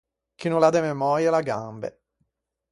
Chi 0.39 0.47
no 0.51 0.61
l’à 0.61 0.71
de 0.75 0.81
memöia 0.87 1.29
l’à 1.33 1.41
gambe. 1.49 1.89